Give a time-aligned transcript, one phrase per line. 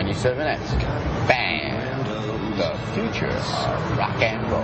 [0.00, 1.28] 97X.
[1.28, 2.06] Band,
[2.56, 4.62] the future of rock and roll.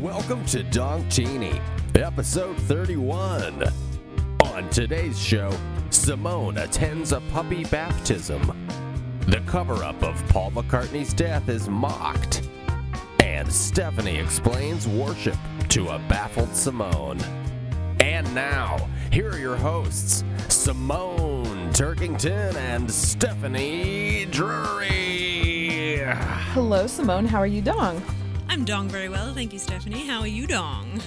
[0.00, 1.60] Welcome to Donk Teeny,
[1.96, 3.89] episode 31.
[4.70, 5.50] On today's show,
[5.90, 8.40] Simone attends a puppy baptism.
[9.26, 12.48] The cover up of Paul McCartney's death is mocked.
[13.18, 15.34] And Stephanie explains worship
[15.70, 17.18] to a baffled Simone.
[17.98, 25.98] And now, here are your hosts, Simone Turkington and Stephanie Drury.
[26.52, 27.26] Hello, Simone.
[27.26, 28.00] How are you, Dong?
[28.48, 30.06] I'm dong very well, thank you, Stephanie.
[30.06, 31.00] How are you dong?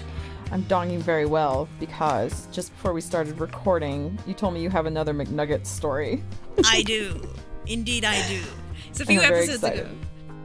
[0.54, 4.86] I'm donging very well because just before we started recording, you told me you have
[4.86, 6.24] another McNugget story.
[6.66, 7.28] I do.
[7.66, 8.42] Indeed, I do.
[8.90, 9.90] It's a few episodes ago.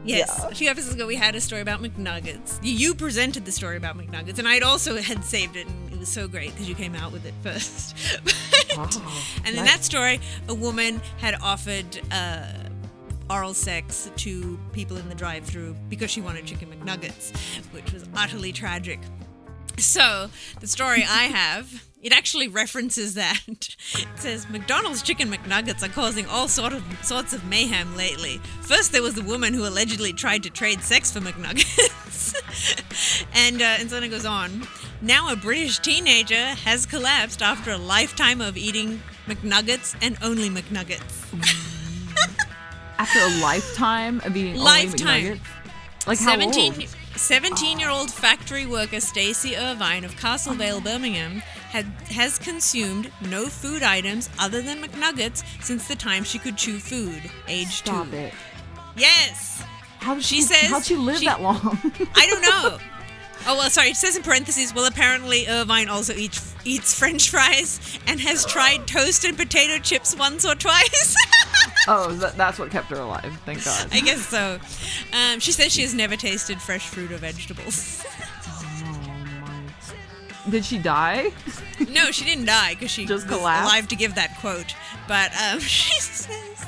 [0.04, 0.48] Yes, Yeah.
[0.48, 2.58] a few episodes ago we had a story about McNuggets.
[2.62, 6.08] You presented the story about McNuggets, and I'd also had saved it, and it was
[6.08, 7.94] so great because you came out with it first.
[8.24, 8.34] But-
[8.76, 8.88] Wow,
[9.44, 12.46] and in that story, a woman had offered uh,
[13.28, 17.36] oral sex to people in the drive-through because she wanted chicken McNuggets,
[17.72, 19.00] which was utterly tragic.
[19.88, 20.28] So,
[20.60, 23.40] the story I have, it actually references that.
[23.94, 28.38] It says McDonald's chicken McNuggets are causing all sort of sorts of mayhem lately.
[28.62, 32.34] First, there was the woman who allegedly tried to trade sex for McNuggets,
[33.34, 34.66] and uh, and so it goes on.
[35.00, 41.24] Now, a British teenager has collapsed after a lifetime of eating McNuggets and only McNuggets.
[42.98, 45.08] After a lifetime of eating Lifetime.
[45.08, 46.06] only McNuggets?
[46.06, 46.96] Like how 17, old?
[47.18, 51.38] 17 year old factory worker Stacey Irvine of Castle Vale, Birmingham,
[51.70, 56.78] had, has consumed no food items other than McNuggets since the time she could chew
[56.78, 58.16] food, age Stop two.
[58.16, 58.34] it.
[58.96, 59.62] Yes!
[59.98, 61.58] How did She she, says How'd she live she- that long?
[62.14, 62.78] I don't know.
[63.46, 67.80] Oh, well, sorry, it says in parentheses, well, apparently Irvine also eats, eats french fries
[68.06, 71.16] and has tried toast and potato chips once or twice.
[71.88, 73.32] oh, that, that's what kept her alive.
[73.46, 73.88] Thank God.
[73.92, 74.58] I guess so.
[75.12, 78.04] Um, she says she has never tasted fresh fruit or vegetables.
[80.50, 81.30] Did she die?
[81.90, 83.70] No, she didn't die because she Just was collapsed?
[83.70, 84.74] alive to give that quote.
[85.06, 86.66] But um, she says,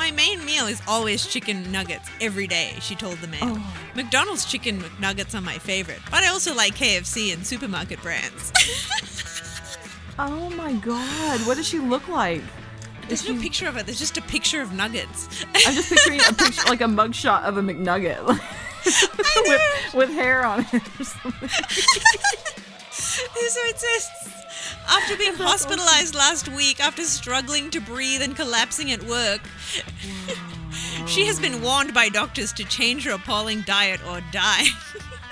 [0.00, 3.40] "My main meal is always chicken nuggets every day." She told the mail.
[3.42, 3.74] Oh.
[3.94, 8.50] McDonald's chicken McNuggets are my favorite, but I also like KFC and supermarket brands.
[10.22, 11.40] Oh my God.
[11.46, 12.42] What does she look like?
[13.08, 13.86] There's no picture of it.
[13.86, 15.28] There's just a picture of nuggets.
[15.66, 18.22] I'm just picturing a picture, like a mugshot of a McNugget.
[19.48, 21.00] with, with hair on it.
[21.00, 21.48] or something.
[22.90, 24.39] so it says.
[24.88, 29.40] After being hospitalized last week after struggling to breathe and collapsing at work,
[31.06, 34.64] she has been warned by doctors to change her appalling diet or die.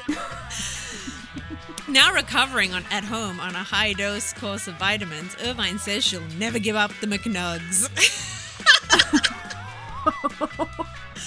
[1.88, 6.20] now recovering on, at home on a high dose course of vitamins, Irvine says she'll
[6.38, 7.88] never give up the McNugs.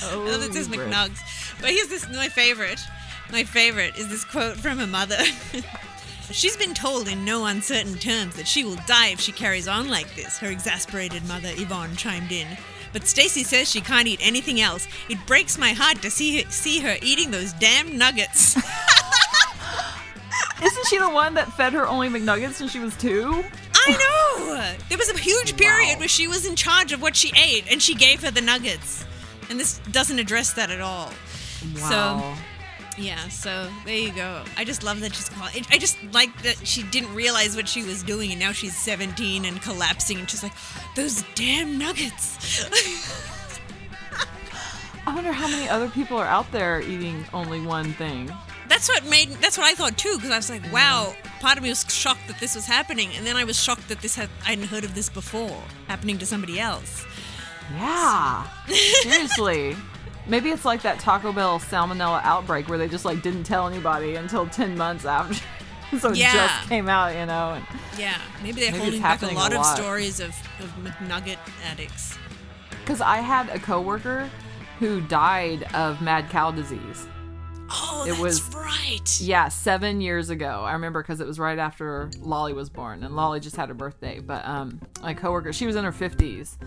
[0.04, 0.68] Oh, this is.
[0.68, 1.20] McNugs.
[1.62, 2.80] But here's this my favorite.
[3.32, 5.18] My favorite is this quote from her mother.
[6.30, 9.90] She's been told in no uncertain terms that she will die if she carries on
[9.90, 12.48] like this, her exasperated mother Yvonne chimed in.
[12.94, 14.88] But Stacey says she can't eat anything else.
[15.10, 18.56] It breaks my heart to see her, see her eating those damn nuggets.
[20.64, 23.44] Isn't she the one that fed her only McNuggets when she was two?
[23.74, 24.74] I know!
[24.90, 26.00] There was a huge period Wow.
[26.00, 29.04] where she was in charge of what she ate and she gave her the nuggets.
[29.50, 31.12] And this doesn't address that at all.
[31.78, 32.38] Wow.
[32.98, 34.44] Yeah, so there you go.
[34.58, 35.52] I just love that she's called.
[35.72, 39.46] I just like that she didn't realize what she was doing, and now she's 17
[39.46, 40.54] and collapsing, and she's like,
[40.96, 42.66] "Those damn nuggets."
[45.08, 48.32] I wonder how many other people are out there eating only one thing.
[48.70, 49.30] that's what made.
[49.42, 52.28] That's what I thought too, because I was like, "Wow." Part of me was shocked
[52.28, 54.30] that this was happening, and then I was shocked that this had.
[54.46, 57.04] I hadn't heard of this before happening to somebody else.
[57.74, 58.48] Yeah.
[58.68, 59.76] Seriously.
[60.28, 64.16] Maybe it's like that Taco Bell salmonella outbreak where they just like didn't tell anybody
[64.16, 65.34] until 10 months after.
[66.00, 67.54] so it just came out, you know.
[67.56, 67.66] And
[67.98, 70.30] Yeah, maybe they're Maybe holding back a happening a lot, of stories of,
[70.60, 72.18] of McNugget addicts.
[72.82, 74.30] Because I had a coworker
[74.80, 77.08] who died of mad cow disease.
[77.74, 79.22] Oh, It that's was- right.
[79.22, 80.62] Yeah, seven years ago.
[80.66, 83.76] I remember because it was right after Lolly was born, and Lolly just had her
[83.76, 84.20] birthday.
[84.20, 86.58] But um, my coworker, she was in her fifties,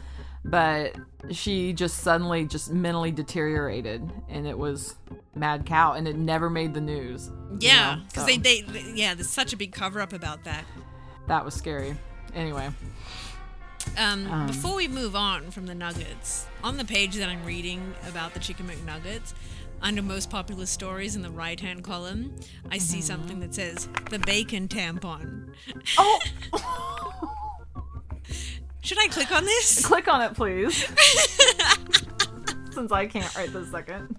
[0.45, 0.95] but
[1.31, 4.97] she just suddenly just mentally deteriorated, and it was
[5.35, 7.31] mad cow, and it never made the news.
[7.53, 10.45] you Yeah, know, because so they, they, yeah, there's such a big cover up about
[10.45, 10.65] that.
[11.29, 11.97] that was scary.
[12.35, 12.69] Anyway,
[13.97, 18.35] Um, before we move on from the nuggets, on the page that I'm reading about
[18.35, 19.35] the chicken McNuggets,
[19.83, 22.35] under most popular stories in the right hand column,
[22.71, 25.53] I see something that says the bacon tampon.
[25.99, 26.21] Oh,
[28.85, 29.85] Should I click on this?
[29.87, 30.77] click on it, please.
[32.71, 34.15] Since I can't right this second.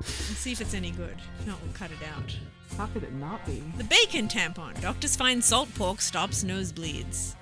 [0.00, 1.16] Let's see if it's any good.
[1.38, 2.36] If not, we'll cut it out.
[2.76, 3.62] How could it not be?
[3.76, 4.80] The bacon tampon.
[4.80, 7.36] Doctors find salt pork stops nosebleeds.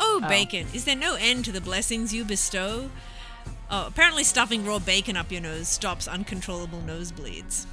[0.00, 0.28] Oh, oh.
[0.28, 0.66] bacon.
[0.72, 2.88] Is there no end to the blessings you bestow?
[3.70, 7.66] Oh, apparently stuffing raw bacon up your nose stops uncontrollable nosebleeds.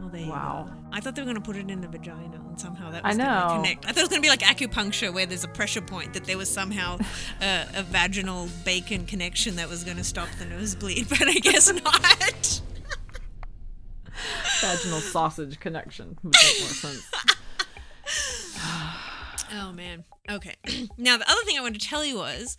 [0.00, 0.70] Well, there Wow.
[0.92, 3.08] I thought they were going to put it in the vagina and somehow that I
[3.08, 3.62] was going to know.
[3.62, 3.84] connect.
[3.84, 6.24] I thought it was going to be like acupuncture where there's a pressure point, that
[6.24, 6.98] there was somehow
[7.40, 11.72] uh, a vaginal bacon connection that was going to stop the nosebleed, but I guess
[11.72, 12.60] not.
[14.60, 17.10] Vaginal sausage connection would make more sense.
[19.56, 20.04] Oh man.
[20.28, 20.54] Okay.
[20.98, 22.56] now the other thing I wanted to tell you was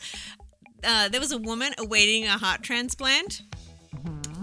[0.84, 3.42] uh, there was a woman awaiting a heart transplant,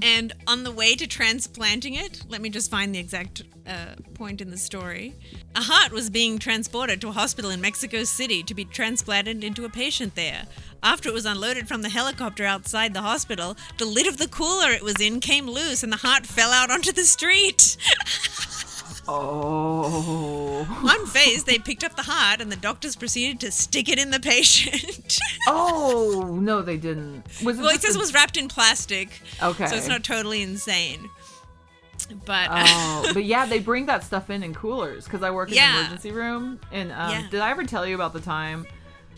[0.02, 4.40] and on the way to transplanting it, let me just find the exact uh, point
[4.40, 5.14] in the story.
[5.54, 9.64] A heart was being transported to a hospital in Mexico City to be transplanted into
[9.64, 10.46] a patient there.
[10.82, 14.72] After it was unloaded from the helicopter outside the hospital, the lid of the cooler
[14.72, 17.76] it was in came loose and the heart fell out onto the street.
[19.08, 20.64] Oh.
[20.84, 24.20] Unfazed, they picked up the heart and the doctors proceeded to stick it in the
[24.20, 25.18] patient.
[25.48, 27.24] Oh no, they didn't.
[27.44, 29.08] Was it well, it says a- it was wrapped in plastic.
[29.42, 29.66] Okay.
[29.66, 31.08] So it's not totally insane.
[32.24, 35.56] But Oh, but yeah, they bring that stuff in in coolers because I work in
[35.56, 35.72] Yeah.
[35.72, 36.60] the emergency room.
[36.70, 37.26] And um, Yeah.
[37.28, 38.66] did I ever tell you about the time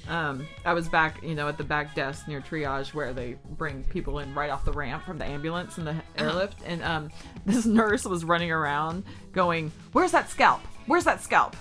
[0.08, 3.84] um, I was back, you know, at the back desk near triage where they bring
[3.84, 7.10] people in right off the ramp from the ambulance and the airlift, and um,
[7.46, 10.60] this nurse was running around going, "Where's that scalp?
[10.86, 11.56] Where's that scalp?"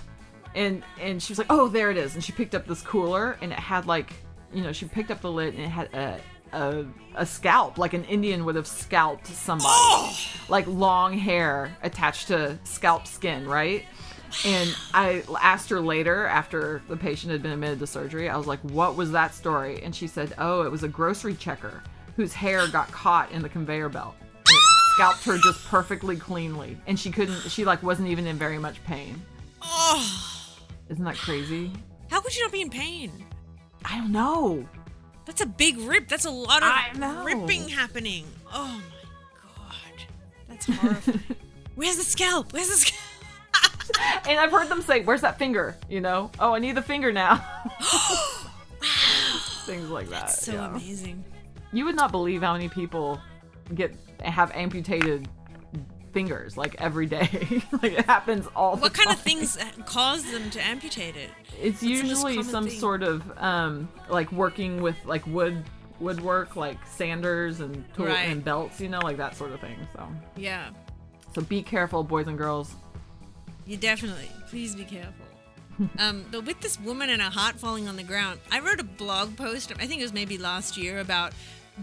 [0.54, 3.38] And and she was like, "Oh, there it is." And she picked up this cooler,
[3.40, 4.12] and it had like,
[4.52, 6.20] you know, she picked up the lid, and it had a
[6.54, 6.84] a,
[7.16, 10.14] a scalp, like an Indian would have scalped somebody,
[10.48, 13.84] like long hair attached to scalp skin, right?
[14.44, 18.46] And I asked her later, after the patient had been admitted to surgery, I was
[18.46, 21.82] like, "What was that story?" And she said, "Oh, it was a grocery checker
[22.16, 24.62] whose hair got caught in the conveyor belt." And it
[24.94, 27.40] scalped her just perfectly cleanly, and she couldn't.
[27.50, 29.22] She like wasn't even in very much pain.
[29.62, 30.56] oh,
[30.88, 31.70] Isn't that crazy?
[32.10, 33.10] how could you not be in pain?
[33.84, 34.68] I don't know.
[35.26, 36.08] That's a big rip.
[36.08, 38.26] That's a lot of ripping happening.
[38.52, 40.06] Oh my god.
[40.48, 41.20] That's horrifying.
[41.74, 42.52] Where's the scalp?
[42.52, 43.00] Where's the scalp?
[44.28, 47.12] And I've heard them say, "Where's that finger?" You know, "Oh, I need the finger
[47.12, 47.36] now."
[49.66, 50.22] Things like that.
[50.26, 50.68] That's So yeah.
[50.70, 51.24] amazing.
[51.72, 53.20] You would not believe how many people
[53.74, 55.28] get have amputated
[56.12, 57.28] fingers like every day.
[57.82, 58.82] like it happens all the time.
[58.82, 61.30] What kind of things cause them to amputate it?
[61.60, 62.78] It's most usually some thing?
[62.78, 65.64] sort of um like working with like wood
[66.00, 68.28] woodwork like sanders and tools Right.
[68.28, 69.76] and belts, you know, like that sort of thing.
[69.94, 70.70] So Yeah.
[71.34, 72.74] so be careful, boys and girls.
[73.66, 74.30] You definitely.
[74.48, 75.26] Please be careful.
[75.98, 78.84] um, but with this woman and a heart falling on the ground, I wrote a
[78.84, 79.72] blog post.
[79.78, 81.32] I think it was maybe last year about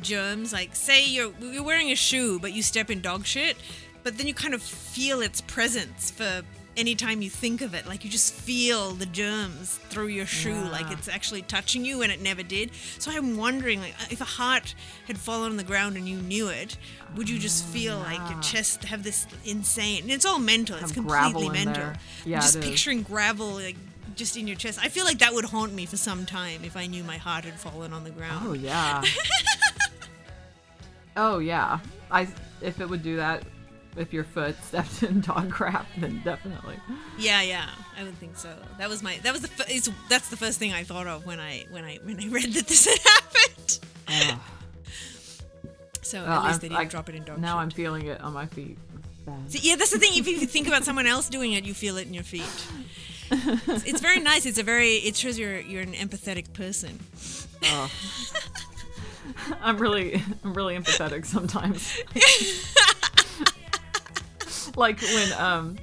[0.02, 0.54] germs.
[0.54, 3.58] Like, say you're you're wearing a shoe, but you step in dog shit,
[4.04, 6.44] but then you kind of feel its presence for
[6.82, 7.88] any time you think of it.
[7.88, 12.12] Like you just feel the germs through your shoe, like it's actually touching you, and
[12.12, 12.72] it never did.
[12.98, 14.74] So I'm wondering, like, if a heart
[15.08, 16.78] had fallen on the ground and you knew it,
[17.16, 20.02] would you just mm, feel like your chest have this insane?
[20.04, 20.76] And it's all mental.
[20.78, 21.74] It's Have completely mental.
[21.74, 21.94] there.
[22.26, 23.78] I'm Yeah, just picturing gravel like
[24.16, 24.80] just in your chest.
[24.82, 27.46] I feel like that would haunt me for some time if I knew my heart
[27.46, 28.46] had fallen on the ground.
[28.48, 29.04] Oh yeah.
[31.16, 31.80] oh yeah.
[32.10, 32.28] I
[32.60, 33.44] if it would do that
[33.98, 36.76] if your foot stepped in dog crap, then definitely.
[37.18, 38.54] Yeah, yeah, I would think so.
[38.78, 41.26] That was my that was the f- it's, that's the first thing I thought of
[41.26, 43.80] when I when I when I read that this had happened.
[44.08, 44.40] Ugh.
[46.04, 47.40] So Well, at least I'm- they didn't I- drop it in dog crap.
[47.40, 47.62] Now shit.
[47.62, 48.78] I'm feeling it on my feet.
[49.48, 50.12] So, yeah, that's the thing.
[50.16, 52.44] If you think about someone else doing it, you feel it in your feet.
[53.32, 54.46] It's, it's very nice.
[54.46, 54.96] It's a very.
[54.96, 57.00] It shows you're you're an empathetic person.
[57.66, 57.90] Oh.
[59.62, 61.98] I'm really I'm really empathetic sometimes.
[64.78, 65.78] like when um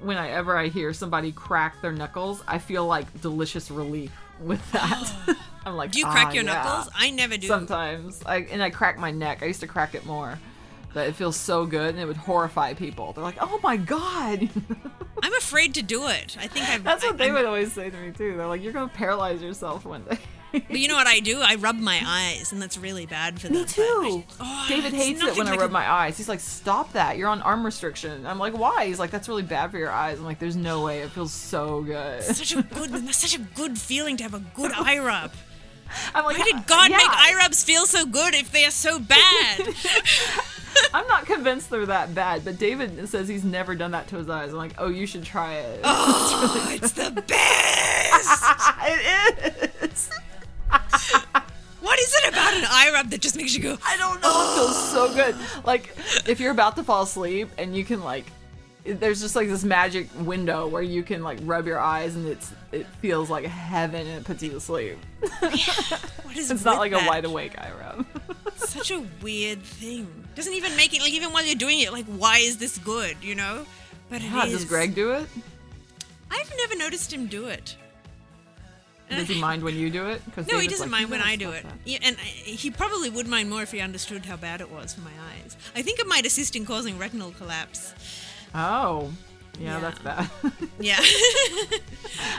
[0.00, 5.36] whenever I hear somebody crack their knuckles, I feel like delicious relief with that.
[5.66, 6.88] I'm like, Do you crack "Ah, your yeah." knuckles?
[6.96, 7.46] I never do.
[7.46, 8.22] Sometimes.
[8.24, 9.42] I and I crack my neck.
[9.42, 10.38] I used to crack it more.
[10.92, 13.12] But it feels so good and it would horrify people.
[13.12, 14.48] They're like, "Oh my god."
[15.22, 16.36] I'm afraid to do it.
[16.40, 16.82] I think I've.
[16.82, 18.36] That's what I- they I'm- would always say to me too.
[18.36, 20.18] They're like, "You're going to paralyze yourself one day."
[20.52, 21.40] But you know what I do?
[21.40, 23.58] I rub my eyes, and that's really bad for them.
[23.58, 23.82] Me too.
[23.82, 26.16] I- oh, David hates it when I like rub a- my eyes.
[26.16, 27.16] He's like, "Stop that!
[27.18, 30.18] You're on arm restriction." I'm like, "Why?" He's like, "That's really bad for your eyes."
[30.18, 31.00] I'm like, "There's no way.
[31.00, 34.40] It feels so good." Such a good, that's such a good feeling to have a
[34.54, 35.32] good eye rub.
[36.14, 36.98] I'm like, Why did God yeah.
[36.98, 39.74] make eye rubs feel so good if they are so bad?
[40.94, 44.30] I'm not convinced they're that bad, but David says he's never done that to his
[44.30, 44.50] eyes.
[44.50, 48.44] I'm like, "Oh, you should try it." oh, it's the best.
[48.86, 50.10] it is.
[51.80, 53.78] What is it about an eye rub that just makes you go?
[53.84, 54.28] I don't know.
[54.28, 55.34] It feels so good.
[55.64, 55.96] Like
[56.28, 58.26] if you're about to fall asleep and you can like,
[58.84, 62.52] there's just like this magic window where you can like rub your eyes and it's
[62.72, 64.98] it feels like heaven and it puts you to sleep.
[66.30, 68.06] What is It's not like a wide awake eye rub.
[68.54, 70.06] Such a weird thing.
[70.36, 71.92] Doesn't even make it like even while you're doing it.
[71.92, 73.16] Like, why is this good?
[73.20, 73.66] You know?
[74.10, 74.52] But is.
[74.52, 75.26] does Greg do it?
[76.30, 77.76] I've never noticed him do it.
[79.10, 80.22] Does he mind when you do it?
[80.34, 81.66] Cause No, he doesn't like, mind when I do it.
[81.84, 84.94] Yeah, and I, he probably would mind more if he understood how bad it was
[84.94, 85.56] for my eyes.
[85.74, 87.94] I think it might assist in causing retinal collapse.
[88.54, 89.10] Oh,
[89.58, 89.80] yeah, Yeah.
[89.80, 90.30] that's bad.
[90.80, 91.00] Yeah.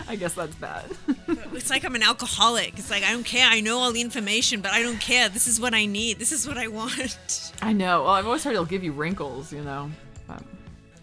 [0.07, 0.85] I guess that's bad.
[1.53, 2.73] it's like I'm an alcoholic.
[2.79, 3.47] It's like I don't care.
[3.47, 5.29] I know all the information, but I don't care.
[5.29, 6.17] This is what I need.
[6.19, 7.51] This is what I want.
[7.61, 8.03] I know.
[8.03, 9.91] Well, I've always heard it'll give you wrinkles, you know.
[10.27, 10.41] But,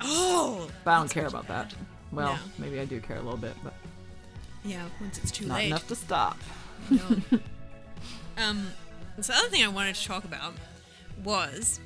[0.01, 0.69] Oh.
[0.85, 1.75] but I don't care about that.
[2.13, 2.39] Well, No.
[2.65, 3.75] maybe I do care a little bit, but
[4.69, 5.67] Yeah, once it's too not late.
[5.69, 6.39] enough to stop.
[6.91, 7.01] No.
[8.39, 8.69] um,
[9.21, 10.53] so the other thing I wanted to talk about
[11.25, 11.81] was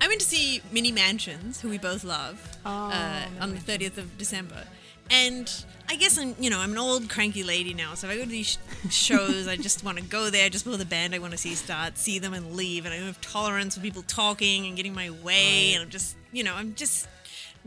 [0.00, 4.16] I went to see Mini Mansions, who we both love, uh, on the 30th of
[4.16, 4.64] December.
[5.10, 5.50] And
[5.88, 7.94] I guess I'm, you know, I'm an old cranky lady now.
[7.94, 10.64] So if I go to these sh- shows, I just want to go there just
[10.64, 12.84] before the band I want to see start, see them and leave.
[12.84, 15.72] And I don't have tolerance for people talking and getting my way.
[15.74, 17.08] And I'm just, you know, I'm just,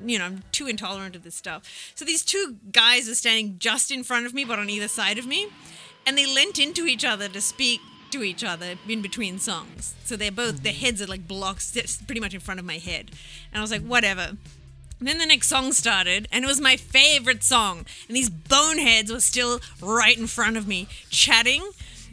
[0.04, 1.64] you know, I'm too intolerant of this stuff.
[1.96, 5.18] So these two guys are standing just in front of me, but on either side
[5.18, 5.48] of me.
[6.06, 7.80] And they leant into each other to speak
[8.12, 9.96] to each other in between songs.
[10.04, 10.86] So they're both, their mm-hmm.
[10.86, 13.12] heads are like blocks, just pretty much in front of my head.
[13.52, 14.38] And I was like, whatever.
[15.00, 17.86] And then the next song started, and it was my favorite song.
[18.08, 21.68] And these boneheads were still right in front of me, chatting.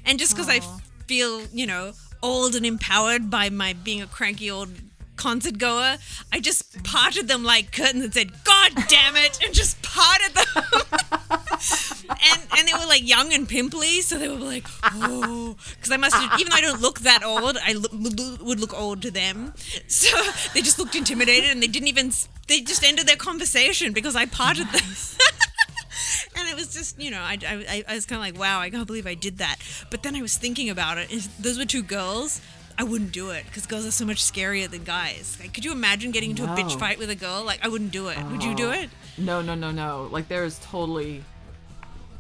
[0.06, 0.61] And just because I
[1.06, 1.92] feel, you know,
[2.23, 4.70] old and empowered by my being a cranky old
[5.18, 5.98] concert goer,
[6.32, 10.46] I just parted them like curtains and said, God damn it, and just parted them.
[12.10, 15.96] and and they were like young and pimply, so they were like, oh, because I
[15.96, 17.92] must have, even though I don't look that old, I look,
[18.40, 19.52] would look old to them.
[19.88, 20.16] So
[20.54, 22.12] they just looked intimidated, and they didn't even,
[22.46, 24.82] they just ended their conversation because I parted them.
[26.37, 28.70] and it was just, you know, I, I, I was kind of like, wow, I
[28.70, 29.56] can't believe I did that.
[29.90, 31.08] But then I was thinking about it.
[31.38, 32.40] Those were two girls.
[32.80, 35.37] I wouldn't do it because girls are so much scarier than guys.
[35.40, 37.42] Like, could you imagine getting into a bitch fight with a girl?
[37.44, 38.16] Like, I wouldn't do it.
[38.30, 38.73] Would you do Oh.
[38.73, 38.88] it?
[39.18, 40.08] No, no, no, no.
[40.12, 41.25] Like there is totally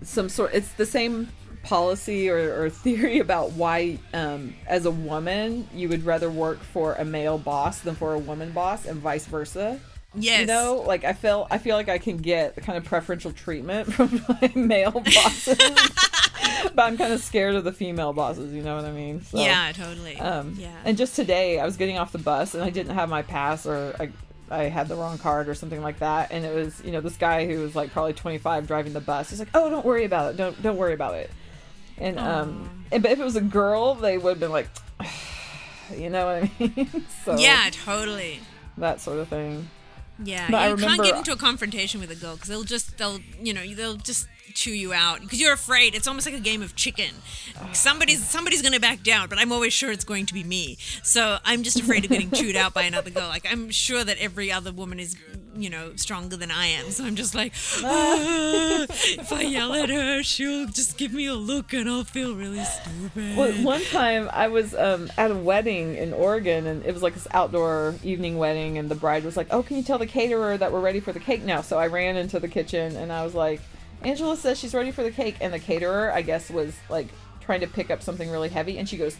[0.02, 0.52] some sort.
[0.52, 1.28] It's the same
[1.62, 6.94] policy or, or theory about why, um, as a woman, you would rather work for
[6.94, 9.78] a male boss than for a woman boss, and vice versa.
[10.14, 10.40] Yes.
[10.40, 13.30] You know, like I feel, I feel like I can get the kind of preferential
[13.30, 15.58] treatment from my male bosses,
[16.74, 18.52] but I'm kind of scared of the female bosses.
[18.52, 19.22] You know what I mean?
[19.22, 20.16] So, yeah, totally.
[20.18, 20.74] um, yeah.
[20.84, 23.66] And just today, I was getting off the bus and I didn't have my pass
[23.66, 24.10] or I,
[24.50, 26.30] I had the wrong card or something like that.
[26.32, 29.30] And it was, you know, this guy who was like probably 25 driving the bus.
[29.30, 30.36] He's like, "Oh, don't worry about it.
[30.36, 31.30] Don't don't worry about it."
[31.98, 34.68] And um, and, but if it was a girl, they would have been like,
[35.96, 37.04] you know what I mean?
[37.24, 38.40] so yeah, totally.
[38.76, 39.68] that sort of thing.
[40.22, 42.64] Yeah, But I you remember- can't get into a confrontation with a girl because they'll
[42.64, 45.94] just they'll you know they'll just chew you out because you're afraid.
[45.94, 47.10] It's almost like a game of chicken.
[47.72, 50.76] Somebody's somebody's gonna back down, but I'm always sure it's going to be me.
[51.02, 53.28] So I'm just afraid of getting chewed out by another girl.
[53.28, 55.16] Like I'm sure that every other woman is
[55.58, 56.90] you know stronger than I am.
[56.90, 57.52] So I'm just like,
[57.82, 62.34] "Ah, if I yell at her, she'll just give me a look and I'll feel
[62.34, 63.36] really stupid.
[63.36, 67.14] Well, one time I was um, at a wedding in Oregon, and it was like
[67.14, 70.56] this outdoor evening wedding, and the bride was like, "Oh, can you tell the caterer
[70.56, 73.24] that we're ready for the cake now?" So I ran into the kitchen, and I
[73.24, 73.60] was like,
[74.02, 77.08] "Angela says she's ready for the cake," and the caterer, I guess, was like
[77.40, 79.16] trying to pick up something really heavy, and she goes,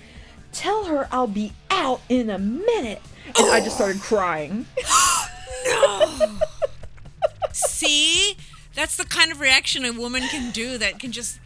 [0.53, 3.03] "Tell her I'll be out in a minute,"
[3.39, 4.67] and I just started crying.
[5.67, 6.39] no.
[7.53, 8.37] See,
[8.75, 11.41] that's the kind of reaction a woman can do that can just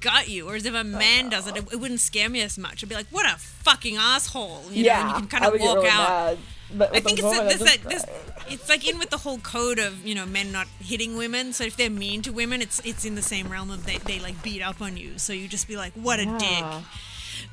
[0.00, 0.46] gut you.
[0.46, 2.82] Whereas if a man does it, it, it wouldn't scare me as much.
[2.82, 4.64] I'd be like, what a fucking asshole.
[4.70, 6.08] You know, and you can kind of walk really out.
[6.08, 6.38] mad.
[6.74, 8.04] But I think it's this, like this.
[8.48, 11.52] It's like in with the whole code of you know men not hitting women.
[11.52, 14.18] So if they're mean to women, it's it's in the same realm of they, they
[14.20, 15.18] like beat up on you.
[15.18, 16.38] So you just be like, what a Yeah.
[16.38, 16.84] dick.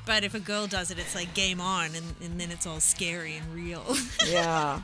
[0.05, 2.79] But if a girl does it, it's like game on, and, and then it's all
[2.79, 3.83] scary and real.
[4.27, 4.81] yeah.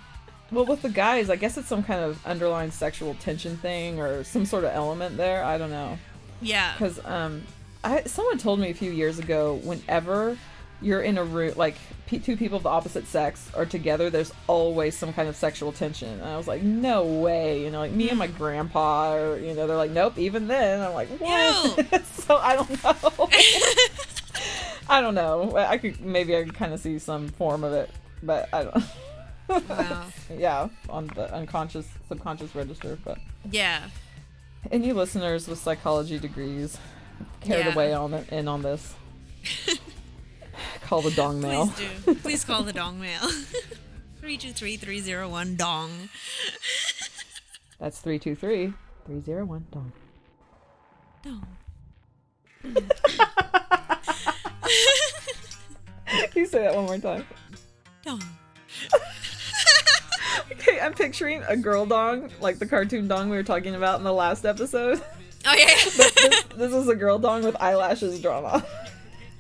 [0.51, 4.23] Well, with the guys, I guess it's some kind of underlying sexual tension thing or
[4.23, 5.43] some sort of element there.
[5.43, 5.97] I don't know.
[6.41, 6.73] yeah.
[6.73, 7.43] Because um,
[7.83, 10.37] I, someone told me a few years ago whenever
[10.81, 11.75] you're in a room like
[12.07, 15.71] pe- two people of the opposite sex are together there's always some kind of sexual
[15.71, 16.09] tension.
[16.09, 19.53] And i was like no way you know like me and my grandpa or you
[19.53, 20.81] know they're like nope even then.
[20.81, 22.03] I'm like what?
[22.05, 23.29] So i don't know.
[24.89, 25.55] I don't know.
[25.55, 27.89] I could maybe i could kind of see some form of it
[28.23, 28.83] but i don't
[29.69, 30.05] Wow.
[30.37, 33.17] yeah on the unconscious subconscious register but
[33.49, 33.87] Yeah.
[34.71, 36.77] any listeners with psychology degrees
[37.41, 37.73] carried Yeah.
[37.73, 38.93] away on it in on this
[40.91, 42.15] call the dong mail Please do.
[42.15, 43.21] Please call the dong mail.
[44.21, 46.09] 323-301 dong.
[47.79, 48.73] that's 323
[49.07, 49.93] 301 dong
[51.23, 51.47] Dong.
[56.05, 57.25] Can you say that one more time?
[58.03, 58.21] Dong.
[60.51, 64.03] Okay, I'm picturing a girl dong, like the cartoon dong we were talking about in
[64.03, 65.01] the last episode.
[65.45, 65.65] Oh yeah.
[65.65, 68.63] this, this is a girl dong with eyelashes drawn on.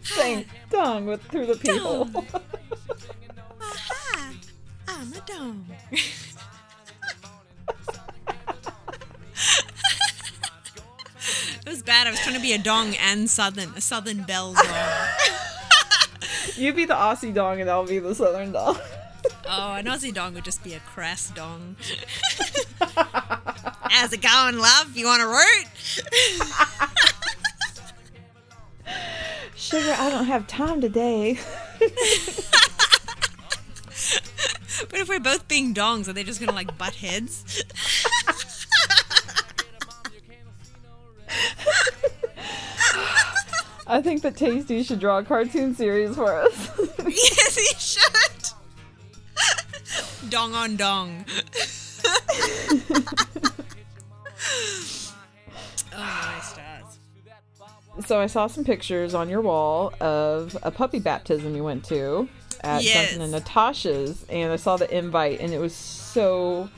[0.01, 2.05] Saying dong with through the people.
[2.05, 2.27] Dong.
[3.61, 4.33] Aha.
[4.87, 5.65] I'm a dong.
[11.63, 12.07] It was bad.
[12.07, 14.65] I was trying to be a dong and southern, a southern belle dong.
[16.55, 18.77] you be the Aussie dong and I'll be the Southern dong.
[19.47, 21.75] Oh, an Aussie dong would just be a crass dong.
[22.79, 24.95] How's it going, love?
[24.95, 25.67] You want a root?
[29.61, 31.37] Sugar, I don't have time today.
[34.89, 37.63] But if we're both being dongs, are they just gonna like butt heads?
[43.87, 46.71] I think that Tasty should draw a cartoon series for us.
[47.07, 48.49] yes, he should.
[50.29, 51.23] dong on dong.
[55.93, 56.30] oh.
[58.05, 62.27] So I saw some pictures on your wall of a puppy baptism you went to
[62.63, 62.93] at Yes.
[63.09, 66.69] Duncan and Natasha's, and I saw the invite, and it was so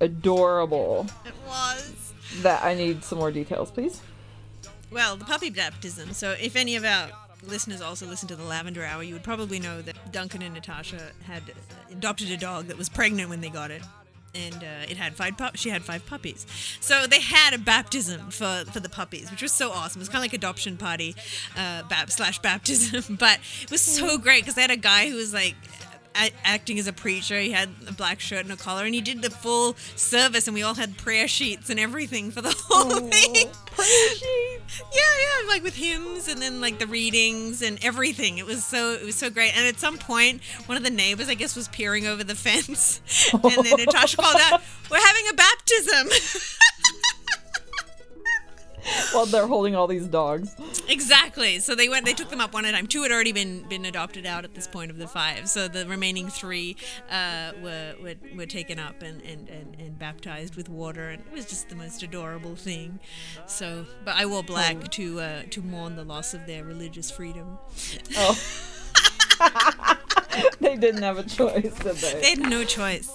[0.00, 2.12] adorable It was.
[2.42, 4.00] that I need some more details, please.
[4.90, 6.12] Well, the puppy baptism.
[6.12, 7.10] So, if any of our
[7.46, 11.12] listeners also listen to the Lavender Hour, you would probably know that Duncan and Natasha
[11.24, 11.42] had
[11.90, 13.82] adopted a dog that was pregnant when they got it.
[14.34, 15.56] And uh, it had five pup.
[15.56, 16.46] She had five puppies,
[16.80, 19.98] so they had a baptism for, for the puppies, which was so awesome.
[19.98, 21.16] It was kind of like adoption party,
[21.56, 25.16] uh, bap slash baptism, but it was so great because they had a guy who
[25.16, 25.56] was like
[26.16, 27.38] a- acting as a preacher.
[27.38, 30.54] He had a black shirt and a collar, and he did the full service, and
[30.54, 33.48] we all had prayer sheets and everything for the whole thing.
[34.92, 35.00] Yeah,
[35.42, 38.38] yeah, like with hymns and then like the readings and everything.
[38.38, 39.56] It was so it was so great.
[39.56, 43.00] And at some point, one of the neighbors, I guess, was peering over the fence,
[43.32, 46.08] and then Natasha called out, "We're having a baptism."
[49.12, 50.54] While they're holding all these dogs.
[50.88, 51.58] exactly.
[51.58, 52.06] So they went.
[52.06, 52.86] They took them up one at a time.
[52.86, 55.48] Two had already been been adopted out at this point of the five.
[55.48, 56.76] So the remaining three
[57.10, 61.32] uh, were, were were taken up and, and, and, and baptized with water, and it
[61.32, 62.98] was just the most adorable thing.
[63.46, 67.58] So, but I wore black to uh, to mourn the loss of their religious freedom.
[68.16, 68.38] Oh.
[70.60, 72.20] they didn't have a choice, did they?
[72.20, 73.10] They had no choice.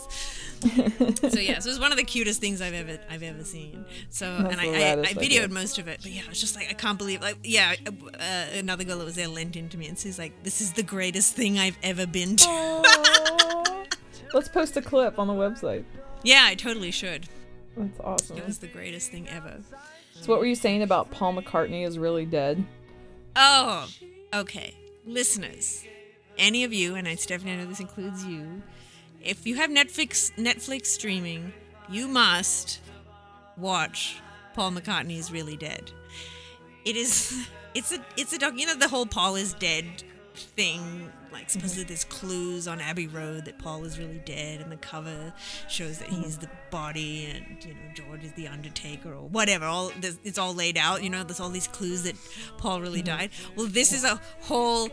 [1.29, 3.85] so yeah, so it was one of the cutest things I've ever I've ever seen.
[4.09, 5.47] So That's and I, I, I videoed idea.
[5.49, 8.45] most of it, but yeah, I was just like I can't believe like yeah, uh,
[8.57, 11.35] another girl that was there leant into me and she's like, "This is the greatest
[11.35, 13.85] thing I've ever been to."
[14.33, 15.83] Let's post a clip on the website.
[16.23, 17.27] yeah, I totally should.
[17.77, 18.37] That's awesome.
[18.37, 19.59] It was the greatest thing ever.
[20.21, 22.63] So what were you saying about Paul McCartney is really dead?
[23.35, 23.87] Oh,
[24.33, 24.73] okay,
[25.05, 25.83] listeners,
[26.37, 28.61] any of you, and I Stephanie, I know this includes you.
[29.25, 31.51] If you have Netflix Netflix streaming,
[31.89, 32.79] you must
[33.57, 34.21] watch
[34.53, 35.91] Paul McCartney is really dead.
[36.85, 39.85] It is it's a it's a doc you know the whole Paul is dead
[40.35, 41.59] thing like mm-hmm.
[41.59, 45.33] supposedly there's clues on Abbey Road that Paul is really dead and the cover
[45.69, 46.41] shows that he's mm-hmm.
[46.41, 50.77] the body and you know George is the undertaker or whatever all it's all laid
[50.77, 52.15] out you know there's all these clues that
[52.57, 53.17] Paul really mm-hmm.
[53.17, 53.29] died.
[53.55, 54.89] Well this is a whole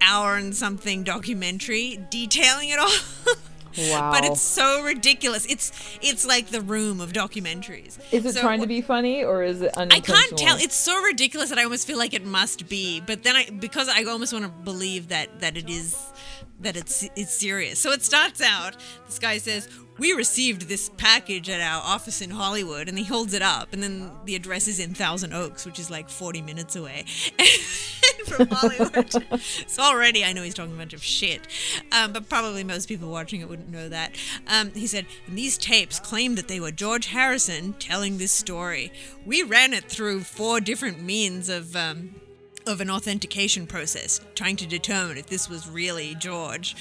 [0.00, 3.34] hour and something documentary detailing it all
[3.78, 4.10] Wow.
[4.12, 8.60] but it's so ridiculous it's it's like the room of documentaries is it So trying
[8.60, 10.56] to be funny or is it I can't tell.
[10.56, 13.00] It's so ridiculous that I almost feel like it must be.
[13.00, 15.96] But then I, because I almost want to believe that that it is,
[16.60, 17.78] that it's it's serious.
[17.78, 18.76] So it starts out.
[19.06, 19.68] This guy says,
[19.98, 23.82] "We received this package at our office in Hollywood," and he holds it up, and
[23.82, 27.04] then the address is in Thousand Oaks, which is like 40 minutes away
[28.26, 29.40] from Hollywood.
[29.66, 31.46] so already I know he's talking a bunch of shit.
[31.92, 34.16] Um, but probably most people watching it wouldn't know that.
[34.46, 38.92] Um, he said, these tapes claim that they were George Harrison telling this story.
[39.24, 41.74] We ran it through four different means of.
[41.74, 42.14] Um,
[42.66, 46.76] of an authentication process, trying to determine if this was really George.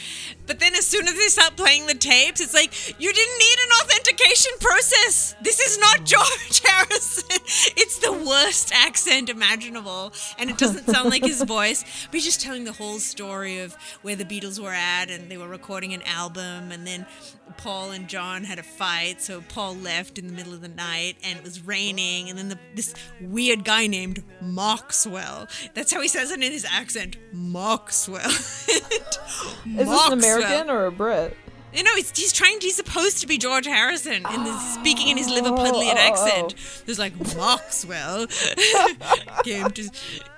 [0.47, 3.57] But then, as soon as they start playing the tapes, it's like, you didn't need
[3.65, 5.35] an authentication process.
[5.41, 7.39] This is not George Harrison.
[7.77, 11.83] It's the worst accent imaginable, and it doesn't sound like his voice.
[12.05, 15.37] But he's just telling the whole story of where the Beatles were at, and they
[15.37, 17.05] were recording an album, and then
[17.57, 21.17] Paul and John had a fight, so Paul left in the middle of the night,
[21.23, 25.47] and it was raining, and then the, this weird guy named Maxwell.
[25.73, 28.25] That's how he says it in his accent, Maxwell.
[28.29, 28.85] Is
[29.65, 31.35] this an American or a Brit?
[31.71, 32.59] You know, he's, he's trying.
[32.61, 36.55] He's supposed to be George Harrison, and speaking in his oh, Liverpudlian oh, oh, accent.
[36.85, 38.25] There's like Maxwell
[39.43, 39.89] came to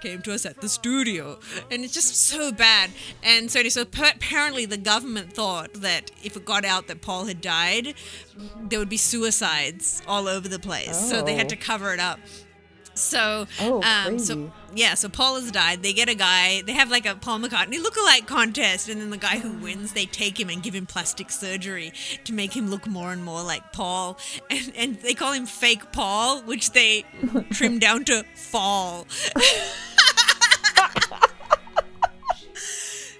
[0.02, 1.39] came to us at the studio,
[1.72, 2.89] and it's just so bad.
[3.24, 7.26] And so, so pa- apparently, the government thought that if it got out that Paul
[7.26, 7.94] had died,
[8.63, 10.98] there would be suicides all over the place.
[11.10, 11.50] So they had Oh.
[11.50, 12.20] to cover it up.
[12.93, 15.82] So, Oh, um, so yeah, so Paul has died.
[15.82, 16.62] They get a guy.
[16.62, 20.06] They have like a Paul McCartney lookalike contest, and then the guy who wins, they
[20.06, 21.93] take him and give him plastic surgery
[22.25, 24.17] to make him look more and more like Paul.
[24.49, 27.06] And and they call him Fake Paul, which they
[27.51, 29.08] trim down to Fall.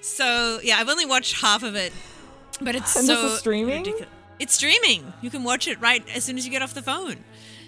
[0.02, 1.94] so yeah, I've only watched half of it,
[2.60, 3.80] but it's And this so is streaming?
[3.80, 4.10] ridiculous.
[4.40, 5.14] It's streaming.
[5.22, 7.18] You can watch it right as soon as you get off the phone.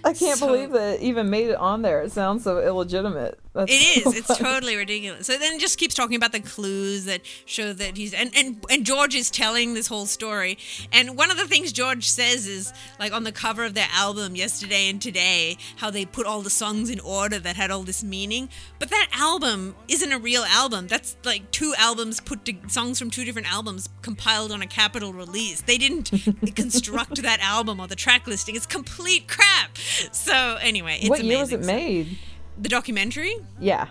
[0.05, 2.01] I can't So- believe that it even made it on there.
[2.01, 3.39] It sounds so illegitimate.
[3.53, 4.17] That's It so is.
[4.17, 5.27] It's totally ridiculous.
[5.27, 8.63] So then it just keeps talking about the clues that show that he's and, and
[8.69, 10.57] and George is telling this whole story.
[10.91, 14.35] And one of the things George says is like on the cover of their album
[14.35, 18.03] yesterday and today, how they put all the songs in order that had all this
[18.03, 18.49] meaning.
[18.79, 20.87] But that album isn't a real album.
[20.87, 25.13] That's like two albums put to songs from two different albums compiled on a Capitol
[25.13, 25.61] release.
[25.61, 26.11] They didn't
[26.55, 28.55] construct that album or the track listing.
[28.55, 29.77] It's complete crap.
[30.11, 31.69] So anyway, it's What year was amazing.
[31.69, 32.17] it made?
[32.61, 33.35] The documentary?
[33.59, 33.87] Yeah.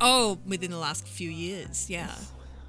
[0.00, 2.14] Oh, within the last few years, yeah.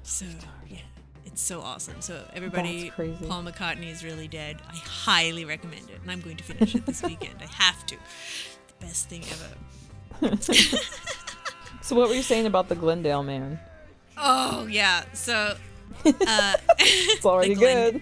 [0.02, 0.24] So
[0.68, 0.78] yeah,
[1.26, 2.00] it's so awesome.
[2.00, 2.90] So everybody.
[2.90, 4.56] Paul McCartney is really dead.
[4.68, 7.36] I highly recommend it, and I'm going to finish it this weekend.
[7.40, 7.96] I have to.
[8.78, 9.22] The best thing
[10.20, 10.36] ever.
[11.82, 13.60] So what were you saying about the Glendale man?
[14.16, 15.04] Oh yeah.
[15.12, 15.54] So
[16.06, 18.00] uh, It's already good.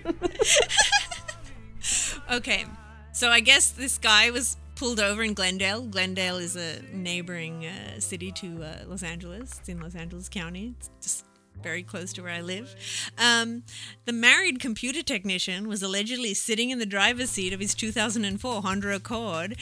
[2.31, 2.65] okay,
[3.13, 5.83] so I guess this guy was pulled over in Glendale.
[5.83, 9.59] Glendale is a neighboring uh, city to uh, Los Angeles.
[9.59, 10.75] It's in Los Angeles County.
[10.79, 11.25] It's just
[11.63, 12.75] very close to where I live.
[13.19, 13.63] Um,
[14.05, 18.95] the married computer technician was allegedly sitting in the driver's seat of his 2004 Honda
[18.95, 19.57] Accord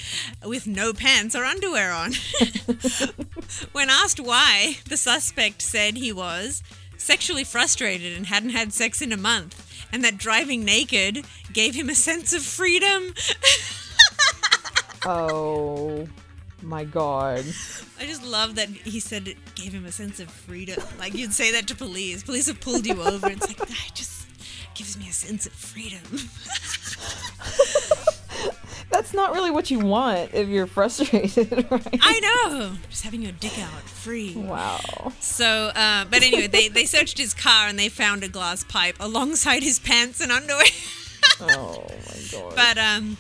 [0.45, 2.13] with no pants or underwear on.
[3.73, 6.63] when asked why, the suspect said he was
[6.97, 11.89] sexually frustrated and hadn't had sex in a month, and that driving naked gave him
[11.89, 13.15] a sense of freedom.
[15.07, 16.07] oh
[16.63, 17.45] my god.
[17.99, 20.83] I just love that he said it gave him a sense of freedom.
[20.99, 22.23] Like you'd say that to police.
[22.23, 23.29] Police have pulled you over.
[23.29, 24.27] It's like that just
[24.75, 26.01] gives me a sense of freedom.
[28.91, 31.99] That's not really what you want if you're frustrated, right?
[32.03, 32.73] I know.
[32.91, 34.35] Just having your dick out, free.
[34.37, 35.13] wow.
[35.21, 38.97] So, uh, but anyway, they, they searched his car and they found a glass pipe
[38.99, 40.65] alongside his pants and underwear.
[41.41, 42.55] Oh my god.
[42.57, 43.17] but um,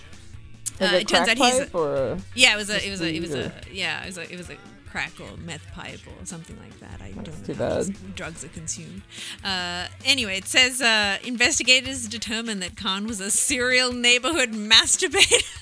[0.80, 3.20] uh, it it turns out he's a, yeah, it was a it was a it
[3.20, 4.56] was a yeah, it was a it was a
[4.90, 7.00] crack or meth pipe or something like that.
[7.00, 8.14] I don't know how bad.
[8.16, 9.02] drugs are consumed.
[9.44, 15.44] Uh, anyway, it says uh, investigators determined that Khan was a serial neighborhood masturbator.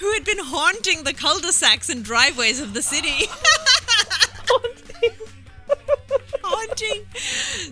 [0.00, 3.26] Who had been haunting the cul-de-sacs and driveways of the city.
[6.42, 7.04] haunting.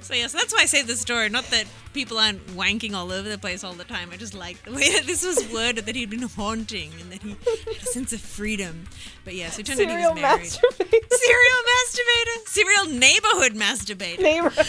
[0.02, 1.28] So yes, that's why I say this story.
[1.28, 4.10] Not that people aren't wanking all over the place all the time.
[4.12, 7.22] I just like the way that this was worded that he'd been haunting and that
[7.22, 8.86] he had a sense of freedom.
[9.24, 10.42] But yes, it turned out he was married.
[10.42, 11.08] masturbator?
[11.10, 12.48] Serial masturbator.
[12.48, 14.20] Serial neighborhood masturbator.
[14.20, 14.52] Neighbor.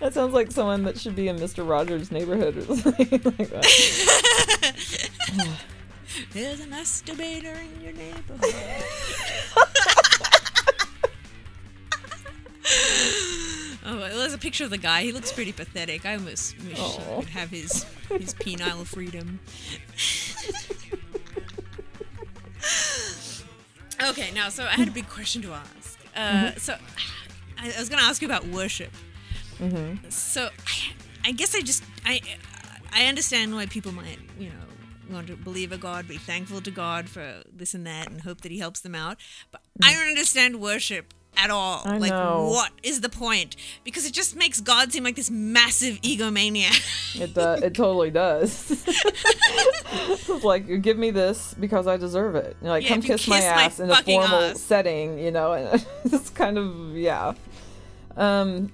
[0.00, 1.64] That sounds like someone that should be in Mr.
[1.68, 3.64] Rogers' neighborhood or something like that.
[6.32, 8.52] There's a masturbator in your neighborhood.
[13.84, 15.02] Oh, well, there's a picture of the guy.
[15.02, 16.06] He looks pretty pathetic.
[16.06, 17.20] I almost wish I Aw.
[17.20, 19.40] could have his his penile freedom.
[24.10, 25.98] okay, now so I had a big question to ask.
[26.14, 26.58] Uh, mm-hmm.
[26.58, 26.76] So
[27.58, 28.92] I, I was going to ask you about worship.
[29.58, 30.08] Mm-hmm.
[30.10, 32.20] So I, I guess I just I
[32.92, 36.70] I understand why people might you know want to believe a God, be thankful to
[36.70, 39.16] God for this and that, and hope that He helps them out.
[39.50, 39.98] But I mm-hmm.
[39.98, 41.82] don't understand worship at all.
[41.84, 42.48] I like, know.
[42.50, 43.56] what is the point?
[43.84, 47.20] Because it just makes God seem like this massive egomaniac.
[47.20, 48.84] It uh, it totally does.
[50.44, 52.56] like give me this because I deserve it.
[52.60, 54.60] You're like Yeah, come kiss my kiss my ass in a formal ass.
[54.60, 57.34] setting, you know, and it's kind of yeah.
[58.16, 58.70] Um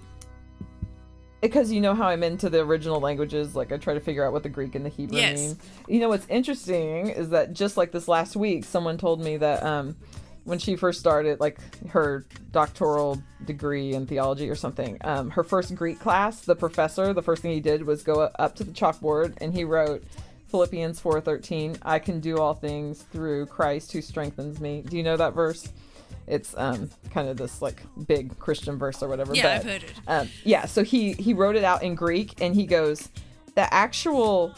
[1.40, 4.32] because you know how I'm into the original languages, like I try to figure out
[4.32, 5.38] what the Greek and the Hebrew Yes.
[5.38, 5.58] mean.
[5.86, 9.62] You know what's interesting is that just like this last week, someone told me that
[9.62, 9.96] um
[10.48, 11.58] when she first started like
[11.88, 17.22] her doctoral degree in theology or something um, her first greek class the professor the
[17.22, 20.02] first thing he did was go up to the chalkboard and he wrote
[20.48, 25.16] philippians 4.13 i can do all things through christ who strengthens me do you know
[25.16, 25.68] that verse
[26.26, 29.82] it's um, kind of this like big christian verse or whatever Yeah, but, I've heard
[29.84, 29.92] it.
[30.08, 33.10] um, yeah so he he wrote it out in greek and he goes
[33.54, 34.54] the actual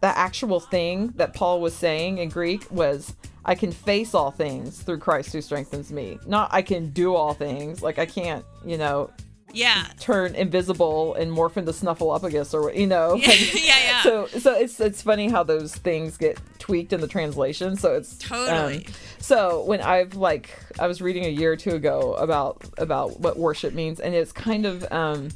[0.00, 4.80] the actual thing that Paul was saying in Greek was I can face all things
[4.82, 6.18] through Christ who strengthens me.
[6.26, 7.82] Not I can do all things.
[7.82, 9.10] Like I can't, you know,
[9.52, 9.86] Yeah.
[9.98, 13.14] turn invisible and morph into Snuffleupagus or what- you know.
[13.16, 14.02] Yeah, yeah, yeah.
[14.02, 17.74] So so it's it's funny how those things get tweaked in the translation.
[17.76, 18.76] So it's Totally.
[18.86, 23.18] um, so when I've like I was reading a year or two ago about about
[23.20, 25.30] what worship means, and it's kind of um,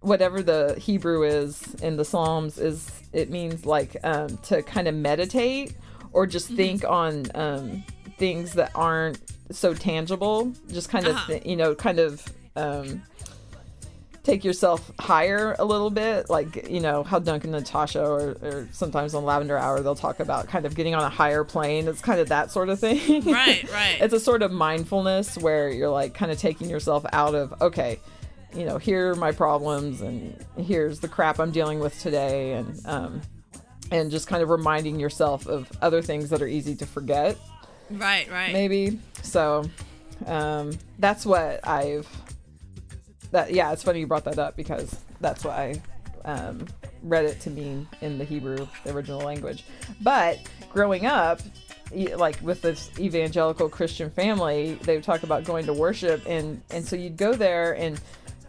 [0.00, 4.94] whatever the Hebrew is in the Psalms is it means like um, to kind of
[4.94, 5.74] meditate
[6.12, 6.56] or just Mm-hmm.
[6.56, 7.84] think on um,
[8.18, 9.18] things that aren't
[9.50, 10.52] so tangible.
[10.68, 11.32] Just kind of Uh-huh.
[11.32, 12.22] th- you know kind of.
[12.56, 13.02] Um,
[14.22, 18.68] take yourself higher a little bit like you know how duncan and natasha or, or
[18.72, 22.00] sometimes on lavender hour they'll talk about kind of getting on a higher plane it's
[22.00, 23.98] kind of that sort of thing Right, right.
[24.00, 28.00] it's a sort of mindfulness where you're like kind of taking yourself out of okay
[28.56, 32.86] you know here are my problems and here's the crap i'm dealing with today and
[32.86, 33.20] um
[33.90, 37.36] and just kind of reminding yourself of other things that are easy to forget.
[37.90, 38.52] Right, right.
[38.52, 38.98] maybe.
[39.22, 39.64] So
[40.24, 42.08] um that's what i've
[43.32, 45.74] that yeah it's funny you brought that up because that's what i
[46.24, 46.66] um
[47.02, 49.64] read it to mean in the hebrew the original language.
[50.00, 50.38] But
[50.72, 51.40] growing up
[52.16, 56.84] like with this evangelical christian family they would talk about going to worship and and
[56.84, 58.00] so you'd go there and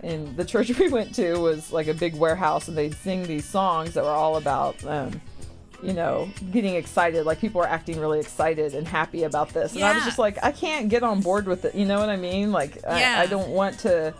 [0.04, 3.46] and the church we went to was like a big warehouse and they'd sing these
[3.46, 5.22] songs that were all about um
[5.84, 7.24] you know, getting excited.
[7.28, 9.76] Like people are acting really excited and happy about this.
[9.76, 11.76] And I was just like, I can't get on board with it.
[11.76, 12.52] You know what I mean?
[12.52, 13.18] Like, Yeah.
[13.20, 14.16] I, I don't want to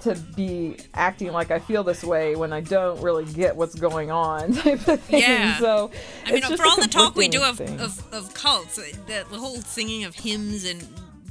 [0.00, 4.10] to be acting like I feel this way when I don't really get what's going
[4.10, 5.20] on type of thing.
[5.20, 5.58] Yeah.
[5.58, 5.90] So
[6.24, 9.56] I mean, for all the talk we do of, of, of cults, the, the whole
[9.56, 10.82] singing of hymns and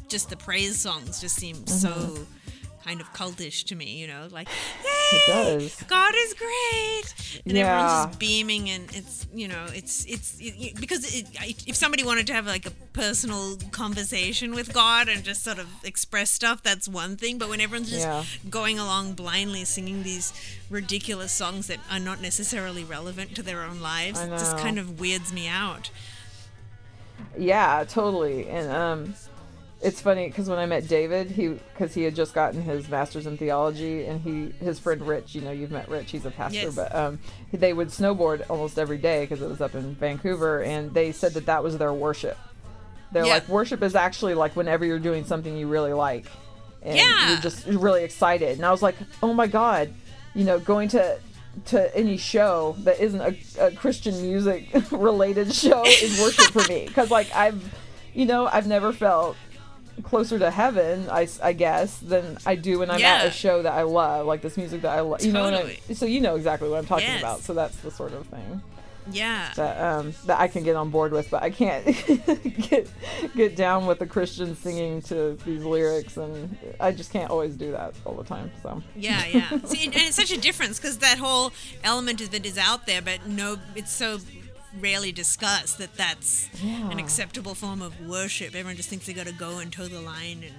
[0.08, 2.16] just the praise songs just seems Mm-hmm.
[2.16, 2.26] so
[2.90, 4.28] kind of cultish to me, you know?
[4.32, 4.48] Like,
[5.12, 5.84] It does.
[5.88, 7.42] God is great!
[7.46, 7.64] And Yeah.
[7.66, 11.28] everyone's just beaming, and it's, you know, it's, it's, it, because it,
[11.68, 15.68] if somebody wanted to have like a personal conversation with God and just sort of
[15.84, 17.38] express stuff, that's one thing.
[17.38, 18.24] But when everyone's just Yeah.
[18.50, 20.34] going along blindly singing these
[20.70, 25.00] ridiculous songs that are not necessarily relevant to their own lives, it just kind of
[25.00, 25.92] weirds me out.
[27.38, 28.48] Yeah, totally.
[28.48, 29.14] And um,
[29.82, 33.26] it's funny because when I met David, he because he had just gotten his master's
[33.28, 36.58] in theology, and he his friend Rich, you know, you've met Rich, he's a pastor,
[36.58, 36.76] Yes.
[36.76, 37.20] but um,
[37.54, 41.34] they would snowboard almost every day because it was up in Vancouver, and they said
[41.34, 42.38] that that was their worship.
[43.12, 43.34] They're Yeah.
[43.36, 46.26] like worship is actually like whenever you're doing something you really like,
[46.82, 47.30] and Yeah.
[47.32, 48.58] you're just really excited.
[48.58, 49.94] And I was like, oh my god,
[50.36, 51.20] you know, going to
[51.66, 53.36] to any show that isn't a,
[53.68, 57.62] a Christian music related show is worship for me because like I've
[58.14, 59.36] you know I've never felt
[60.04, 63.74] closer to heaven I, I guess than I do when I'm at a show that
[63.74, 65.80] I love like this music that I love you know what Totally.
[65.90, 67.20] I, so you know exactly what I'm talking Yes.
[67.22, 68.62] about so that's the sort of thing
[69.12, 69.52] Yeah.
[69.56, 71.86] that um that I can get on board with but I can't
[72.70, 72.88] get
[73.36, 77.72] get down with the Christians singing to these lyrics and I just can't always do
[77.72, 79.50] that all the time so Yeah, yeah.
[79.66, 81.52] See, and it's such a difference because that whole
[81.84, 84.20] element of it is out there, but no, it's so
[84.80, 88.50] rarely discussed that that's an acceptable form of worship.
[88.50, 90.56] Everyone just thinks they got to go and toe the line and,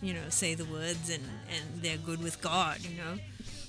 [0.00, 2.78] you know, say the words and and they're good with God.
[2.82, 3.18] You know.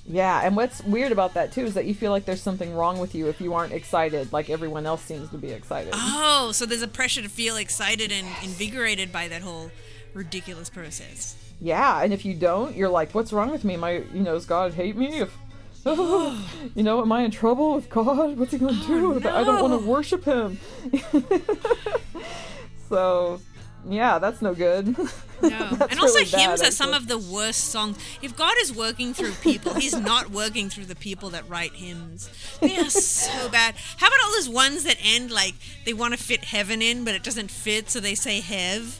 [0.06, 2.98] Yeah, and what's weird about that too is that you feel like there's something wrong
[2.98, 5.94] with you if you aren't excited like everyone else seems to be excited.
[5.96, 9.70] Oh, so there's a pressure to feel excited and invigorated by that whole
[10.16, 11.36] ridiculous process.
[11.62, 13.78] Yeah, and if you don't, you're like, what's wrong with me?
[13.78, 15.20] My, you know, does God hate me?
[15.20, 15.38] If
[15.86, 18.38] you know, am I in trouble with God?
[18.38, 19.14] What's he gonna do?
[19.14, 20.60] Oh, if I don't want to worship him.
[22.90, 23.40] so,
[23.88, 24.96] yeah, that's no good.
[25.42, 25.78] No.
[25.90, 27.98] And also really bad, hymns are some of the worst songs.
[28.22, 32.30] If God is working through people, he's not working through the people that write hymns.
[32.60, 33.76] They are so bad.
[33.96, 35.54] How about all those ones that end like
[35.86, 39.00] they want to fit heaven in, but it doesn't fit, so they say hev?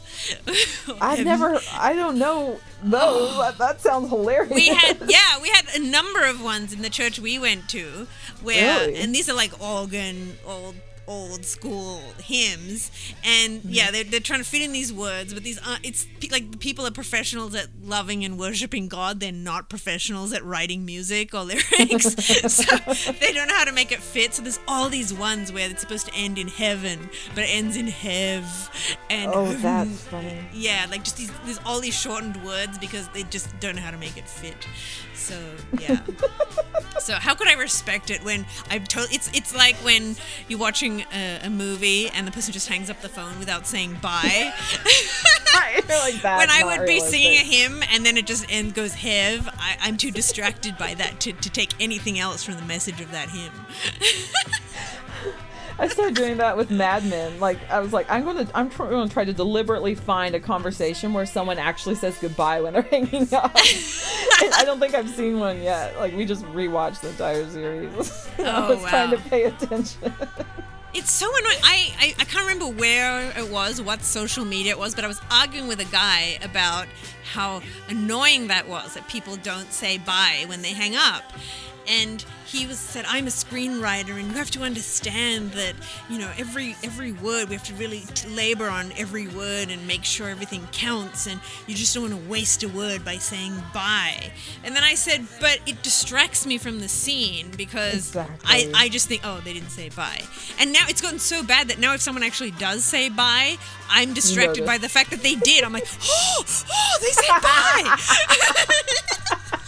[1.00, 3.36] I've never, I don't know those.
[3.36, 4.50] that, that sounds hilarious.
[4.50, 8.06] we had yeah we had a number of ones in the church we went to
[8.42, 8.98] where Really?
[8.98, 10.74] and these are like organ old
[11.10, 12.90] old school hymns,
[13.24, 13.68] and mm-hmm.
[13.68, 16.50] yeah, they're, they're trying to fit in these words, but these are it's pe- like
[16.52, 19.18] the people are professionals at loving and worshiping God.
[19.18, 22.14] They're not professionals at writing music or lyrics,
[22.52, 22.76] so
[23.12, 24.34] they don't know how to make it fit.
[24.34, 27.76] So there's all these ones where it's supposed to end in heaven, but it ends
[27.76, 28.44] in hev,
[29.10, 30.38] and Oh, that's funny.
[30.54, 33.90] yeah, like just these, there's all these shortened words because they just don't know how
[33.90, 34.66] to make it fit.
[35.20, 35.38] So
[35.78, 36.00] yeah.
[36.98, 39.14] so how could I respect it when I'm totally?
[39.14, 40.16] It's it's like when
[40.48, 43.98] you're watching a, a movie and the person just hangs up the phone without saying
[44.02, 44.52] bye.
[45.54, 46.38] I feel like that.
[46.38, 49.76] when I would be singing a hymn and then it just end goes hev, I,
[49.82, 53.28] I'm too distracted by that to, to take anything else from the message of that
[53.28, 53.52] hymn.
[55.80, 57.40] I started doing that with Mad Men.
[57.40, 60.40] Like I was like, I'm gonna, I'm tr- going to try to deliberately find a
[60.40, 63.54] conversation where someone actually says goodbye when they're hanging up.
[64.42, 65.98] and I don't think I've seen one yet.
[65.98, 68.28] Like we just rewatched the entire series.
[68.38, 70.12] I Oh, was trying to pay attention.
[70.92, 71.58] It's so annoying.
[71.62, 75.06] I, I, I can't remember where it was, what social media it was, but I
[75.08, 76.88] was arguing with a guy about
[77.32, 81.22] how annoying that was that people don't say bye when they hang up.
[81.88, 85.74] And he was said, "I'm a screenwriter, and you have to understand that
[86.08, 89.86] you know every every word we have to really t- labor on every word and
[89.86, 93.52] make sure everything counts, and you just don't want to waste a word by saying
[93.72, 94.30] bye."
[94.64, 98.72] And then I said, "But it distracts me from the scene because I Exactly.
[98.74, 100.22] I just think, oh, they didn't say bye.
[100.58, 103.56] And now it's gotten so bad that now if someone actually does say bye,
[103.88, 105.64] I'm distracted by the fact that they did.
[105.64, 107.96] I'm like, oh, oh, they said bye.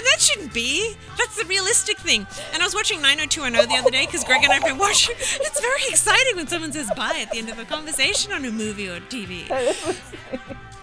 [0.00, 0.94] and that shouldn't be.
[1.18, 2.26] That's the realistic thing.
[2.52, 5.14] And I was watching 90210 the other day because Greg and I have been watching.
[5.20, 8.50] It's very exciting when someone says bye at the end of a conversation on a
[8.50, 9.46] movie or TV.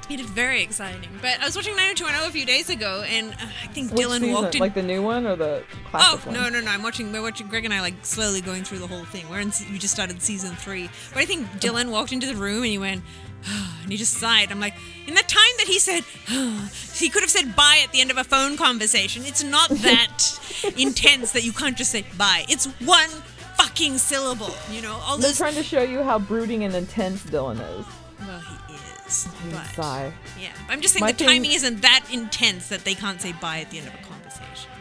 [0.09, 1.09] It is very exciting.
[1.21, 4.19] But I was watching 90210 a few days ago, and uh, I think Which Dylan
[4.21, 4.33] season?
[4.33, 4.61] walked in.
[4.61, 6.35] Like the new one or the Oh classic one?
[6.35, 6.71] no no no!
[6.71, 7.11] I'm watching.
[7.11, 7.47] We're watching.
[7.49, 9.27] Greg and I like slowly going through the whole thing.
[9.29, 9.51] We're in.
[9.69, 10.89] We just started season three.
[11.13, 13.03] But I think Dylan walked into the room and he went,
[13.83, 14.51] and he just sighed.
[14.51, 14.75] I'm like,
[15.07, 16.03] in the time that he said,
[16.93, 19.23] he could have said bye at the end of a phone conversation.
[19.25, 22.45] It's not that intense that you can't just say bye.
[22.49, 23.09] It's one
[23.57, 24.53] fucking syllable.
[24.71, 25.37] You know all They're those.
[25.37, 27.85] trying to show you how brooding and intense Dylan is.
[28.19, 29.25] well, he is.
[29.43, 30.13] He But sigh.
[30.39, 33.31] yeah, I'm just saying My the thing- timing isn't that intense that they can't say
[33.33, 34.71] bye at the end of a conversation.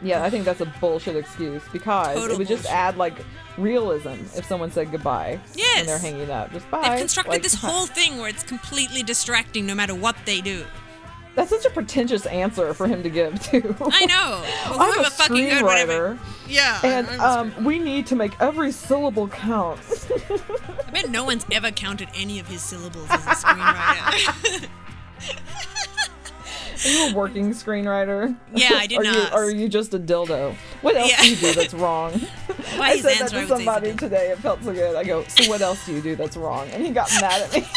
[0.00, 3.16] Yeah, I think that's a bullshit excuse because Total it would just add like
[3.58, 5.80] realism if someone said goodbye Yes.
[5.80, 6.52] and they're hanging up.
[6.52, 6.88] Just bye.
[6.88, 10.64] They've constructed Like, this whole thing where it's completely distracting no matter what they do.
[11.34, 13.76] That's such a pretentious answer for him to give too.
[13.80, 14.42] I know.
[14.70, 16.18] Well, I'm a whoever fucking heard whatever.
[16.48, 16.80] Yeah.
[16.82, 19.78] and um, we need to make every syllable count.
[20.86, 24.68] I bet no one's ever counted any of his syllables as a screenwriter.
[26.84, 28.36] Are you a working screenwriter?
[28.54, 29.32] Yeah, I did are You, not.
[29.32, 30.54] are you just a dildo?
[30.82, 31.22] What else Yeah.
[31.22, 32.12] do you do that's wrong?
[32.78, 34.30] By I said that to somebody today.
[34.30, 34.94] It felt so good.
[34.94, 36.68] I go, so what else do you do that's wrong?
[36.70, 37.66] And he got mad at me.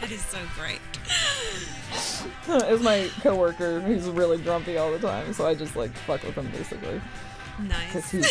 [0.00, 0.80] That is so great.
[2.64, 6.22] it was my coworker who's really grumpy all the time, so I just like fuck
[6.22, 7.00] with him basically.
[7.68, 8.10] Nice.
[8.10, 8.22] he,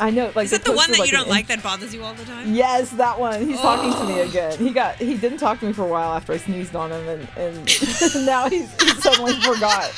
[0.00, 2.02] I know, like Is that the one that like, you don't like that bothers you
[2.02, 2.54] all the time?
[2.54, 3.46] Yes, that one.
[3.46, 4.28] He's talking to me Oh.
[4.28, 4.58] again.
[4.58, 7.08] He got he didn't talk to me for a while after I sneezed on him,
[7.08, 7.56] and, and
[8.26, 9.90] now he's he suddenly forgot.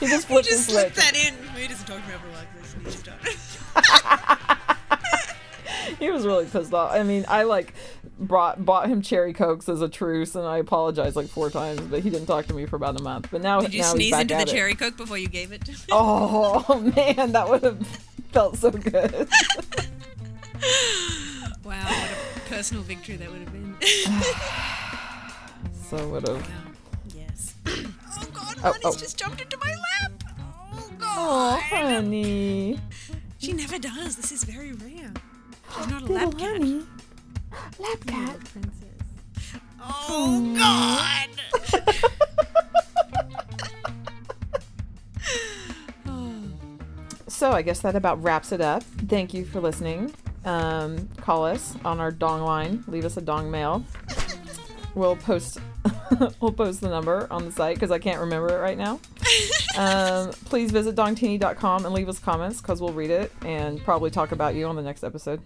[0.00, 1.04] He just flipped just the slip switch.
[1.04, 1.34] that in.
[1.56, 2.74] He doesn't talk to me ever like this.
[2.74, 4.58] and he's done.
[6.02, 6.90] He was really pissed off.
[6.92, 7.74] I mean, I like
[8.18, 12.00] brought bought him cherry cokes as a truce, and I apologized like four times, but
[12.00, 13.28] he didn't talk to me for about a month.
[13.30, 13.60] But now.
[13.60, 14.48] Did you now sneeze into the it.
[14.48, 15.64] cherry coke before you gave it?
[15.66, 15.78] To him?
[15.92, 17.86] Oh man, that would have
[18.32, 19.12] felt so good.
[21.64, 23.76] wow, what a personal victory that would have been.
[25.88, 26.44] so would have.
[27.14, 27.54] yes.
[28.14, 28.96] Oh god, Oh, Honey's oh.
[28.96, 30.12] just jumped into my lap.
[30.74, 31.16] Oh god.
[31.16, 32.80] Oh, honey,
[33.38, 34.16] She never does.
[34.16, 35.12] This is very rare.
[35.76, 36.50] She's not a little lap cat.
[36.50, 36.82] honey,
[37.78, 38.38] lap cat.
[38.44, 39.58] princess.
[39.80, 41.28] Oh god.
[47.42, 48.84] So I guess that about wraps it up.
[48.84, 50.14] Thank you for listening.
[50.44, 52.84] Um, call us on our dong line.
[52.86, 53.84] Leave us a dong mail.
[54.94, 55.58] We'll post
[56.40, 59.00] we'll post the number on the site because I can't remember it right now.
[59.76, 64.30] Um, please visit dongteeny.com and leave us comments because we'll read it and probably talk
[64.30, 65.40] about you on the next episode.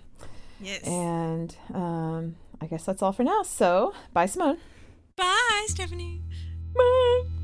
[0.61, 0.87] Yes.
[0.87, 3.43] And um, I guess that's all for now.
[3.43, 4.59] So bye, Simone.
[5.17, 6.23] Bye, Stephanie.
[6.75, 7.36] Bye.